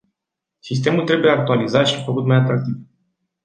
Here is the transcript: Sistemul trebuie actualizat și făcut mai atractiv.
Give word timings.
Sistemul 0.59 1.03
trebuie 1.05 1.31
actualizat 1.31 1.87
și 1.87 2.03
făcut 2.03 2.25
mai 2.25 2.37
atractiv. 2.37 2.75